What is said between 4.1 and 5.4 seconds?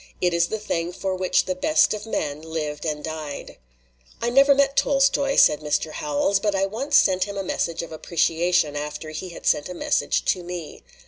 "I never met Tolstoy,"